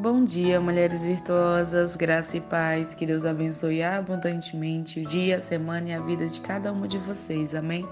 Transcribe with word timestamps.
Bom 0.00 0.22
dia, 0.22 0.60
mulheres 0.60 1.02
virtuosas, 1.02 1.96
graça 1.96 2.36
e 2.36 2.40
paz. 2.40 2.94
Que 2.94 3.04
Deus 3.04 3.24
abençoe 3.24 3.82
abundantemente 3.82 5.00
o 5.00 5.04
dia, 5.04 5.38
a 5.38 5.40
semana 5.40 5.88
e 5.88 5.92
a 5.92 6.00
vida 6.00 6.24
de 6.24 6.40
cada 6.40 6.72
uma 6.72 6.86
de 6.86 6.96
vocês. 6.98 7.52
Amém? 7.52 7.84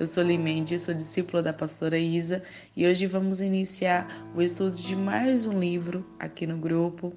Eu 0.00 0.08
sou 0.08 0.24
Limendi, 0.24 0.76
sou 0.76 0.92
discípula 0.92 1.44
da 1.44 1.52
pastora 1.52 1.96
Isa 1.96 2.42
e 2.76 2.84
hoje 2.84 3.06
vamos 3.06 3.40
iniciar 3.40 4.08
o 4.34 4.42
estudo 4.42 4.76
de 4.76 4.96
mais 4.96 5.46
um 5.46 5.56
livro 5.56 6.04
aqui 6.18 6.48
no 6.48 6.56
grupo 6.56 7.12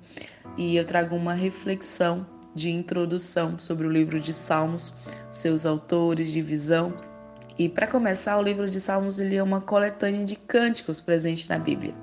e 0.55 0.75
eu 0.75 0.86
trago 0.86 1.16
uma 1.16 1.34
reflexão 1.34 2.23
de 2.54 2.70
introdução 2.70 3.57
sobre 3.57 3.88
o 3.88 3.91
livro 3.91 4.20
de 4.20 4.32
Salmos, 4.32 4.93
seus 5.32 5.66
autores, 5.66 6.32
divisão. 6.32 6.93
E 7.57 7.68
para 7.68 7.88
começar, 7.88 8.38
o 8.38 8.43
livro 8.43 8.70
de 8.70 8.80
Salmos 8.80 9.18
ele 9.18 9.38
é 9.38 9.41
uma 9.41 9.59
coletânea 9.59 10.23
de 10.23 10.36
cânticos 10.36 11.02
presente 11.02 11.50
na 11.50 11.57
Bíblia. 11.57 11.96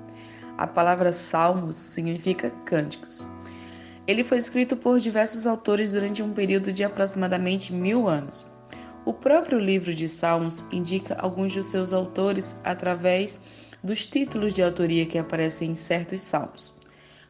A 0.57 0.65
palavra 0.65 1.13
salmos 1.13 1.75
significa 1.75 2.49
cânticos. 2.65 3.23
Ele 4.07 4.23
foi 4.23 4.37
escrito 4.37 4.75
por 4.77 4.99
diversos 4.99 5.45
autores 5.45 5.91
durante 5.91 6.23
um 6.23 6.33
período 6.33 6.71
de 6.71 6.83
aproximadamente 6.83 7.73
mil 7.73 8.07
anos. 8.07 8.49
O 9.05 9.13
próprio 9.13 9.59
livro 9.59 9.93
de 9.93 10.09
Salmos 10.09 10.65
indica 10.71 11.15
alguns 11.15 11.53
dos 11.53 11.67
seus 11.67 11.93
autores 11.93 12.59
através 12.63 13.39
dos 13.83 14.05
títulos 14.05 14.53
de 14.53 14.63
autoria 14.63 15.05
que 15.05 15.17
aparecem 15.17 15.71
em 15.71 15.75
certos 15.75 16.21
salmos. 16.21 16.73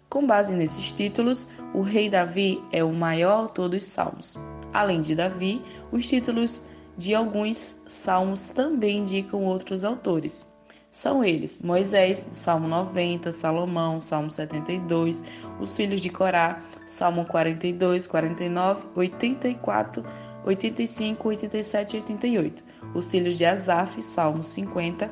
Com 0.09 0.25
base 0.25 0.55
nesses 0.55 0.91
títulos, 0.91 1.49
o 1.73 1.81
rei 1.81 2.09
Davi 2.09 2.63
é 2.71 2.83
o 2.83 2.93
maior 2.93 3.41
autor 3.41 3.69
dos 3.69 3.85
salmos. 3.85 4.37
Além 4.73 4.99
de 4.99 5.13
Davi, 5.13 5.61
os 5.91 6.07
títulos 6.07 6.63
de 6.97 7.13
alguns 7.13 7.81
salmos 7.85 8.49
também 8.49 8.99
indicam 8.99 9.43
outros 9.43 9.83
autores. 9.83 10.47
São 10.89 11.23
eles 11.23 11.59
Moisés, 11.61 12.27
Salmo 12.31 12.67
90, 12.67 13.31
Salomão, 13.31 14.01
Salmo 14.01 14.31
72, 14.31 15.23
os 15.59 15.75
filhos 15.75 16.01
de 16.01 16.09
Corá, 16.09 16.61
Salmo 16.85 17.25
42, 17.25 18.07
49, 18.07 18.83
84, 18.95 20.03
85, 20.45 21.27
87 21.27 21.93
e 21.93 21.99
88, 21.99 22.63
os 22.95 23.11
filhos 23.11 23.37
de 23.37 23.45
Asaf, 23.45 24.01
Salmo 24.01 24.43
50, 24.43 25.11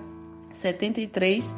73 0.50 1.56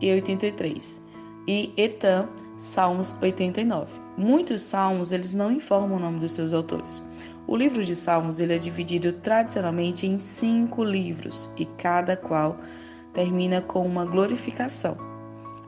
e 0.00 0.12
83, 0.12 1.02
e 1.48 1.72
Etan, 1.76 2.28
Salmos 2.56 3.14
89. 3.20 4.00
Muitos 4.16 4.62
salmos 4.62 5.12
eles 5.12 5.34
não 5.34 5.52
informam 5.52 5.96
o 5.96 6.00
nome 6.00 6.20
dos 6.20 6.32
seus 6.32 6.52
autores. 6.54 7.02
O 7.46 7.54
livro 7.54 7.84
de 7.84 7.94
Salmos 7.94 8.40
ele 8.40 8.54
é 8.54 8.58
dividido 8.58 9.12
tradicionalmente 9.12 10.06
em 10.06 10.18
cinco 10.18 10.82
livros 10.82 11.52
e 11.56 11.64
cada 11.64 12.16
qual 12.16 12.56
termina 13.16 13.62
com 13.62 13.80
uma 13.86 14.04
glorificação. 14.04 14.94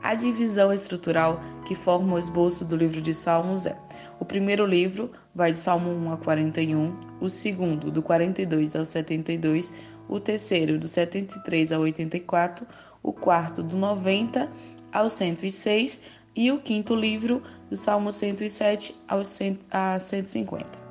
A 0.03 0.13
divisão 0.13 0.71
estrutural 0.71 1.41
que 1.65 1.73
forma 1.73 2.13
o 2.13 2.19
esboço 2.19 2.63
do 2.63 2.75
livro 2.75 3.01
de 3.01 3.11
Salmos 3.11 3.65
é: 3.65 3.75
o 4.19 4.23
primeiro 4.23 4.67
livro 4.67 5.11
vai 5.33 5.51
de 5.51 5.57
Salmo 5.57 5.89
1 5.89 6.13
a 6.13 6.17
41, 6.17 6.95
o 7.19 7.27
segundo 7.27 7.89
do 7.89 8.03
42 8.03 8.75
ao 8.75 8.85
72, 8.85 9.73
o 10.07 10.19
terceiro 10.19 10.77
do 10.77 10.87
73 10.87 11.71
ao 11.71 11.81
84, 11.81 12.67
o 13.01 13.11
quarto 13.11 13.63
do 13.63 13.75
90 13.75 14.47
ao 14.91 15.09
106 15.09 16.01
e 16.35 16.51
o 16.51 16.59
quinto 16.59 16.95
livro 16.95 17.41
do 17.67 17.75
Salmo 17.75 18.11
107 18.11 18.95
ao 19.07 19.23
150. 19.25 20.89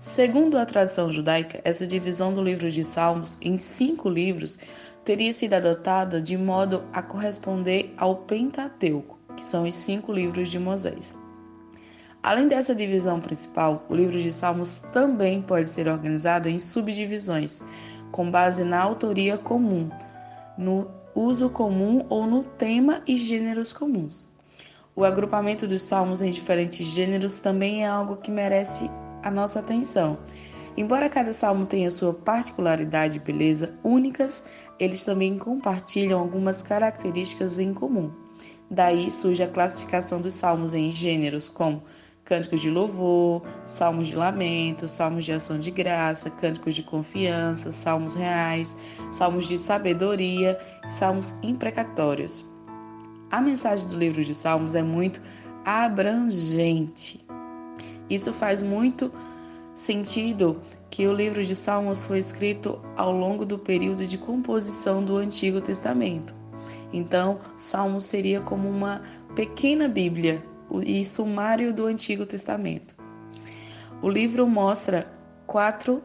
Segundo 0.00 0.56
a 0.56 0.64
tradição 0.64 1.10
judaica, 1.10 1.60
essa 1.64 1.84
divisão 1.84 2.32
do 2.32 2.42
livro 2.42 2.70
de 2.70 2.84
Salmos 2.84 3.36
em 3.42 3.58
cinco 3.58 4.08
livros 4.08 4.56
teria 5.08 5.32
sido 5.32 5.54
adotada 5.54 6.20
de 6.20 6.36
modo 6.36 6.84
a 6.92 7.00
corresponder 7.00 7.94
ao 7.96 8.14
Pentateuco, 8.14 9.18
que 9.34 9.42
são 9.42 9.66
os 9.66 9.72
cinco 9.72 10.12
livros 10.12 10.50
de 10.50 10.58
Moisés. 10.58 11.16
Além 12.22 12.46
dessa 12.46 12.74
divisão 12.74 13.18
principal, 13.18 13.86
o 13.88 13.94
livro 13.96 14.20
de 14.20 14.30
Salmos 14.30 14.80
também 14.92 15.40
pode 15.40 15.66
ser 15.66 15.88
organizado 15.88 16.46
em 16.46 16.58
subdivisões, 16.58 17.62
com 18.12 18.30
base 18.30 18.64
na 18.64 18.82
autoria 18.82 19.38
comum, 19.38 19.88
no 20.58 20.90
uso 21.14 21.48
comum 21.48 22.04
ou 22.10 22.26
no 22.26 22.44
tema 22.44 23.00
e 23.06 23.16
gêneros 23.16 23.72
comuns. 23.72 24.28
O 24.94 25.06
agrupamento 25.06 25.66
dos 25.66 25.84
salmos 25.84 26.20
em 26.20 26.30
diferentes 26.30 26.86
gêneros 26.86 27.40
também 27.40 27.82
é 27.82 27.88
algo 27.88 28.18
que 28.18 28.30
merece 28.30 28.90
a 29.22 29.30
nossa 29.30 29.60
atenção. 29.60 30.18
Embora 30.78 31.08
cada 31.08 31.32
salmo 31.32 31.66
tenha 31.66 31.90
sua 31.90 32.14
particularidade 32.14 33.16
e 33.16 33.20
beleza 33.20 33.76
únicas, 33.82 34.44
eles 34.78 35.04
também 35.04 35.36
compartilham 35.36 36.20
algumas 36.20 36.62
características 36.62 37.58
em 37.58 37.74
comum. 37.74 38.12
Daí 38.70 39.10
surge 39.10 39.42
a 39.42 39.48
classificação 39.48 40.20
dos 40.20 40.36
salmos 40.36 40.74
em 40.74 40.92
gêneros 40.92 41.48
como 41.48 41.82
cânticos 42.24 42.60
de 42.60 42.70
louvor, 42.70 43.42
salmos 43.64 44.06
de 44.06 44.14
lamento, 44.14 44.86
salmos 44.86 45.24
de 45.24 45.32
ação 45.32 45.58
de 45.58 45.72
graça, 45.72 46.30
cânticos 46.30 46.76
de 46.76 46.84
confiança, 46.84 47.72
salmos 47.72 48.14
reais, 48.14 48.76
salmos 49.10 49.48
de 49.48 49.58
sabedoria 49.58 50.60
e 50.86 50.92
salmos 50.92 51.34
imprecatórios. 51.42 52.44
A 53.32 53.40
mensagem 53.40 53.88
do 53.88 53.98
livro 53.98 54.24
de 54.24 54.32
Salmos 54.32 54.76
é 54.76 54.82
muito 54.84 55.20
abrangente. 55.64 57.26
Isso 58.08 58.32
faz 58.32 58.62
muito 58.62 59.12
sentido 59.78 60.60
que 60.90 61.06
o 61.06 61.12
livro 61.12 61.44
de 61.44 61.54
Salmos 61.54 62.02
foi 62.02 62.18
escrito 62.18 62.82
ao 62.96 63.12
longo 63.12 63.46
do 63.46 63.56
período 63.56 64.04
de 64.04 64.18
composição 64.18 65.04
do 65.04 65.16
Antigo 65.16 65.60
Testamento. 65.60 66.34
Então, 66.92 67.38
Salmos 67.56 68.04
seria 68.04 68.40
como 68.40 68.68
uma 68.68 69.00
pequena 69.36 69.86
Bíblia 69.86 70.44
e 70.84 71.04
sumário 71.04 71.72
do 71.72 71.86
Antigo 71.86 72.26
Testamento. 72.26 72.96
O 74.02 74.08
livro 74.08 74.48
mostra 74.48 75.10
quatro 75.46 76.02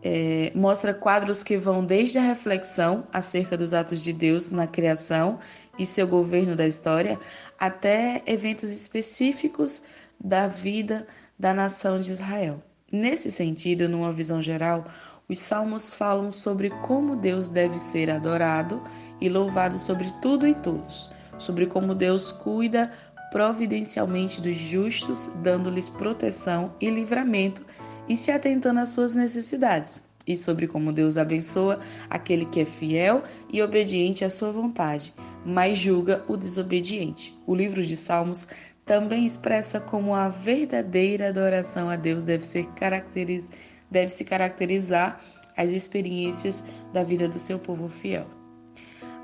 é, 0.00 0.52
mostra 0.54 0.94
quadros 0.94 1.42
que 1.42 1.56
vão 1.56 1.84
desde 1.84 2.18
a 2.18 2.22
reflexão 2.22 3.04
acerca 3.12 3.56
dos 3.56 3.74
atos 3.74 4.00
de 4.00 4.12
Deus 4.12 4.48
na 4.48 4.64
criação 4.64 5.40
e 5.76 5.84
seu 5.84 6.06
governo 6.06 6.54
da 6.54 6.64
história, 6.64 7.18
até 7.58 8.22
eventos 8.24 8.70
específicos 8.70 9.82
da 10.22 10.46
vida 10.46 11.06
da 11.38 11.54
nação 11.54 12.00
de 12.00 12.12
Israel. 12.12 12.62
Nesse 12.90 13.30
sentido, 13.30 13.88
numa 13.88 14.12
visão 14.12 14.40
geral, 14.40 14.86
os 15.28 15.40
salmos 15.40 15.92
falam 15.92 16.32
sobre 16.32 16.70
como 16.70 17.14
Deus 17.14 17.48
deve 17.48 17.78
ser 17.78 18.08
adorado 18.08 18.82
e 19.20 19.28
louvado 19.28 19.76
sobre 19.76 20.10
tudo 20.22 20.46
e 20.46 20.54
todos, 20.54 21.10
sobre 21.38 21.66
como 21.66 21.94
Deus 21.94 22.32
cuida 22.32 22.90
providencialmente 23.30 24.40
dos 24.40 24.56
justos, 24.56 25.26
dando-lhes 25.42 25.90
proteção 25.90 26.72
e 26.80 26.88
livramento 26.88 27.64
e 28.08 28.16
se 28.16 28.30
atentando 28.30 28.80
às 28.80 28.88
suas 28.88 29.14
necessidades, 29.14 30.00
e 30.26 30.34
sobre 30.34 30.66
como 30.66 30.92
Deus 30.92 31.18
abençoa 31.18 31.78
aquele 32.08 32.46
que 32.46 32.60
é 32.60 32.64
fiel 32.64 33.22
e 33.52 33.60
obediente 33.60 34.24
à 34.24 34.30
sua 34.30 34.50
vontade, 34.50 35.12
mas 35.44 35.76
julga 35.76 36.24
o 36.26 36.36
desobediente. 36.36 37.38
O 37.46 37.54
livro 37.54 37.84
de 37.84 37.96
Salmos 37.96 38.48
também 38.88 39.26
expressa 39.26 39.78
como 39.78 40.14
a 40.14 40.30
verdadeira 40.30 41.28
adoração 41.28 41.90
a 41.90 41.94
Deus 41.94 42.24
deve, 42.24 42.44
ser 42.44 42.66
caracteriz... 42.68 43.46
deve 43.90 44.10
se 44.10 44.24
caracterizar 44.24 45.20
as 45.54 45.72
experiências 45.72 46.64
da 46.90 47.04
vida 47.04 47.28
do 47.28 47.38
seu 47.38 47.58
povo 47.58 47.88
fiel. 47.90 48.26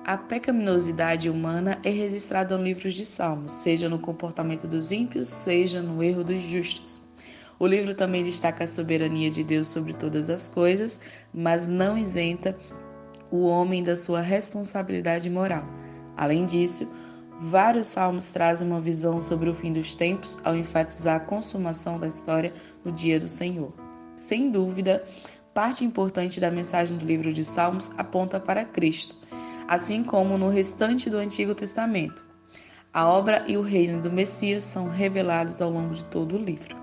A 0.04 0.18
pecaminosidade 0.18 1.30
humana 1.30 1.80
é 1.82 1.88
registrada 1.88 2.58
no 2.58 2.62
livro 2.62 2.90
de 2.90 3.06
Salmos, 3.06 3.54
seja 3.54 3.88
no 3.88 3.98
comportamento 3.98 4.68
dos 4.68 4.92
ímpios, 4.92 5.28
seja 5.28 5.80
no 5.80 6.02
erro 6.02 6.22
dos 6.22 6.42
justos. 6.42 7.00
O 7.58 7.66
livro 7.66 7.94
também 7.94 8.22
destaca 8.22 8.64
a 8.64 8.68
soberania 8.68 9.30
de 9.30 9.42
Deus 9.42 9.68
sobre 9.68 9.94
todas 9.94 10.28
as 10.28 10.46
coisas, 10.46 11.00
mas 11.32 11.68
não 11.68 11.96
isenta 11.96 12.54
o 13.30 13.46
homem 13.46 13.82
da 13.82 13.96
sua 13.96 14.20
responsabilidade 14.20 15.30
moral. 15.30 15.64
Além 16.18 16.44
disso, 16.44 16.86
Vários 17.46 17.88
salmos 17.88 18.28
trazem 18.28 18.66
uma 18.66 18.80
visão 18.80 19.20
sobre 19.20 19.50
o 19.50 19.54
fim 19.54 19.70
dos 19.70 19.94
tempos 19.94 20.38
ao 20.42 20.56
enfatizar 20.56 21.16
a 21.16 21.20
consumação 21.20 22.00
da 22.00 22.08
história 22.08 22.54
no 22.82 22.90
dia 22.90 23.20
do 23.20 23.28
Senhor. 23.28 23.70
Sem 24.16 24.50
dúvida, 24.50 25.04
parte 25.52 25.84
importante 25.84 26.40
da 26.40 26.50
mensagem 26.50 26.96
do 26.96 27.04
livro 27.04 27.34
de 27.34 27.44
Salmos 27.44 27.92
aponta 27.98 28.40
para 28.40 28.64
Cristo, 28.64 29.14
assim 29.68 30.02
como 30.02 30.38
no 30.38 30.48
restante 30.48 31.10
do 31.10 31.18
Antigo 31.18 31.54
Testamento. 31.54 32.24
A 32.90 33.06
obra 33.06 33.44
e 33.46 33.58
o 33.58 33.62
reino 33.62 34.00
do 34.00 34.10
Messias 34.10 34.64
são 34.64 34.88
revelados 34.88 35.60
ao 35.60 35.68
longo 35.68 35.92
de 35.92 36.04
todo 36.06 36.36
o 36.36 36.42
livro. 36.42 36.74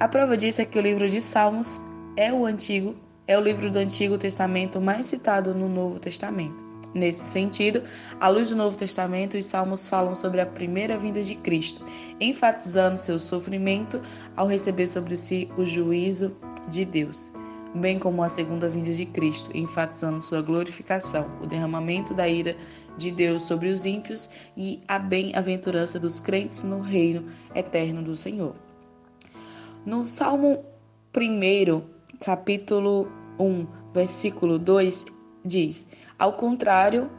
A 0.00 0.08
prova 0.08 0.36
disso 0.36 0.60
é 0.60 0.64
que 0.64 0.78
o 0.78 0.82
livro 0.82 1.08
de 1.08 1.20
Salmos 1.20 1.80
é 2.16 2.32
o 2.32 2.44
antigo, 2.44 2.96
é 3.28 3.38
o 3.38 3.40
livro 3.40 3.70
do 3.70 3.78
Antigo 3.78 4.18
Testamento 4.18 4.80
mais 4.80 5.06
citado 5.06 5.54
no 5.54 5.68
Novo 5.68 6.00
Testamento. 6.00 6.71
Nesse 6.94 7.24
sentido, 7.24 7.82
à 8.20 8.28
luz 8.28 8.50
do 8.50 8.56
Novo 8.56 8.76
Testamento, 8.76 9.38
os 9.38 9.46
salmos 9.46 9.88
falam 9.88 10.14
sobre 10.14 10.40
a 10.40 10.46
primeira 10.46 10.98
vinda 10.98 11.22
de 11.22 11.34
Cristo, 11.34 11.84
enfatizando 12.20 12.98
seu 12.98 13.18
sofrimento 13.18 14.00
ao 14.36 14.46
receber 14.46 14.86
sobre 14.86 15.16
si 15.16 15.50
o 15.56 15.64
juízo 15.64 16.36
de 16.68 16.84
Deus. 16.84 17.32
bem 17.74 17.98
como 17.98 18.22
a 18.22 18.28
segunda 18.28 18.68
vinda 18.68 18.92
de 18.92 19.06
Cristo, 19.06 19.50
enfatizando 19.54 20.20
sua 20.20 20.42
glorificação, 20.42 21.38
o 21.42 21.46
derramamento 21.46 22.12
da 22.12 22.28
ira 22.28 22.56
de 22.98 23.10
Deus 23.10 23.44
sobre 23.44 23.70
os 23.70 23.86
ímpios 23.86 24.28
e 24.56 24.82
a 24.86 24.98
bem-aventurança 24.98 25.98
dos 25.98 26.20
crentes 26.20 26.62
no 26.62 26.80
reino 26.80 27.24
eterno 27.54 28.02
do 28.02 28.14
Senhor. 28.14 28.54
No 29.86 30.06
Salmo 30.06 30.62
1, 31.16 31.82
capítulo 32.20 33.10
1, 33.38 33.66
versículo 33.94 34.58
2, 34.58 35.06
diz: 35.44 35.86
Ao 36.22 36.34
contrário, 36.34 37.10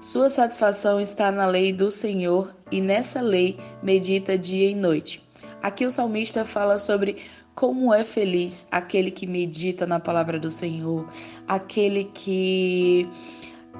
sua 0.00 0.30
satisfação 0.30 1.00
está 1.00 1.32
na 1.32 1.46
lei 1.46 1.72
do 1.72 1.90
Senhor 1.90 2.54
e 2.70 2.80
nessa 2.80 3.20
lei 3.20 3.58
medita 3.82 4.38
dia 4.38 4.70
e 4.70 4.72
noite. 4.72 5.20
Aqui 5.60 5.84
o 5.84 5.90
salmista 5.90 6.44
fala 6.44 6.78
sobre 6.78 7.16
como 7.56 7.92
é 7.92 8.04
feliz 8.04 8.68
aquele 8.70 9.10
que 9.10 9.26
medita 9.26 9.84
na 9.84 9.98
palavra 9.98 10.38
do 10.38 10.48
Senhor, 10.48 11.10
aquele 11.48 12.04
que 12.04 13.08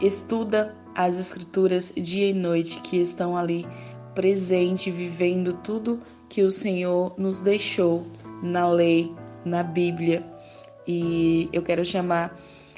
estuda 0.00 0.74
as 0.96 1.16
escrituras 1.16 1.92
dia 1.96 2.28
e 2.30 2.34
noite, 2.34 2.80
que 2.80 2.96
estão 2.96 3.36
ali 3.36 3.64
presente, 4.16 4.90
vivendo 4.90 5.52
tudo 5.62 6.00
que 6.28 6.42
o 6.42 6.50
Senhor 6.50 7.14
nos 7.16 7.40
deixou 7.40 8.04
na 8.42 8.68
lei, 8.68 9.14
na 9.44 9.62
Bíblia. 9.62 10.26
E 10.88 11.48
eu 11.52 11.62
quero 11.62 11.84
chamar 11.84 12.36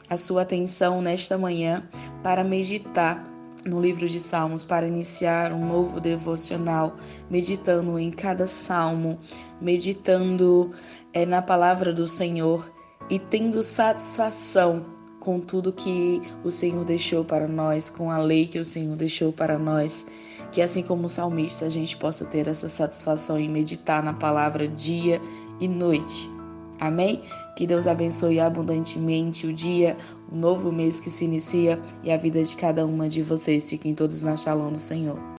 a 0.08 0.16
sua 0.16 0.42
atenção 0.42 1.02
nesta 1.02 1.36
manhã 1.36 1.88
para 2.22 2.42
meditar 2.42 3.24
no 3.64 3.80
livro 3.80 4.08
de 4.08 4.20
Salmos 4.20 4.64
para 4.64 4.86
iniciar 4.86 5.52
um 5.52 5.66
novo 5.66 6.00
devocional, 6.00 6.96
meditando 7.30 7.98
em 7.98 8.10
cada 8.10 8.46
salmo, 8.46 9.18
meditando 9.60 10.72
é, 11.12 11.26
na 11.26 11.42
palavra 11.42 11.92
do 11.92 12.06
Senhor 12.06 12.70
e 13.10 13.18
tendo 13.18 13.62
satisfação 13.62 14.84
com 15.20 15.40
tudo 15.40 15.72
que 15.72 16.22
o 16.44 16.50
Senhor 16.50 16.84
deixou 16.84 17.24
para 17.24 17.46
nós, 17.46 17.90
com 17.90 18.10
a 18.10 18.18
lei 18.18 18.46
que 18.46 18.58
o 18.58 18.64
Senhor 18.64 18.96
deixou 18.96 19.32
para 19.32 19.58
nós. 19.58 20.06
Que 20.52 20.62
assim 20.62 20.82
como 20.82 21.04
o 21.04 21.08
salmista, 21.08 21.66
a 21.66 21.70
gente 21.70 21.96
possa 21.96 22.24
ter 22.24 22.48
essa 22.48 22.68
satisfação 22.68 23.38
em 23.38 23.48
meditar 23.48 24.02
na 24.02 24.14
palavra 24.14 24.66
dia 24.66 25.20
e 25.60 25.68
noite. 25.68 26.37
Amém? 26.80 27.22
Que 27.56 27.66
Deus 27.66 27.86
abençoe 27.86 28.38
abundantemente 28.38 29.46
o 29.46 29.52
dia, 29.52 29.96
o 30.30 30.36
novo 30.36 30.70
mês 30.70 31.00
que 31.00 31.10
se 31.10 31.24
inicia 31.24 31.80
e 32.02 32.10
a 32.10 32.16
vida 32.16 32.42
de 32.42 32.56
cada 32.56 32.86
uma 32.86 33.08
de 33.08 33.22
vocês. 33.22 33.68
Fiquem 33.68 33.94
todos 33.94 34.22
na 34.22 34.36
shalom 34.36 34.72
do 34.72 34.78
Senhor. 34.78 35.18